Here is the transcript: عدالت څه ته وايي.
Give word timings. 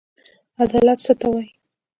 عدالت 0.63 0.99
څه 1.05 1.13
ته 1.19 1.27
وايي. 1.31 1.49